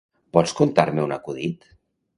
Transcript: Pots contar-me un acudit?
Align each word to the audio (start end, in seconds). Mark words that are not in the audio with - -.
Pots 0.37 0.53
contar-me 0.61 1.05
un 1.11 1.15
acudit? 1.19 1.71